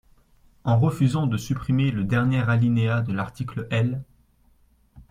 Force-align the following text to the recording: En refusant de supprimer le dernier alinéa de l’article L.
En 0.63 0.79
refusant 0.79 1.27
de 1.27 1.37
supprimer 1.37 1.91
le 1.91 2.03
dernier 2.03 2.41
alinéa 2.49 3.01
de 3.03 3.13
l’article 3.13 3.67
L. 3.69 4.01